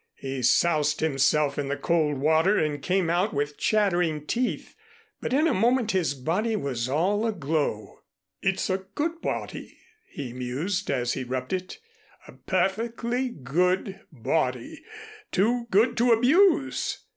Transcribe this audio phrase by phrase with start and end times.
[0.15, 4.75] He soused himself in the cold water and came out with chattering teeth,
[5.19, 7.99] but in a moment his body was all aglow.
[8.41, 9.77] "It's a good body,"
[10.09, 11.77] he mused as he rubbed it,
[12.27, 14.83] "a perfectly good body,
[15.31, 17.03] too good to abuse.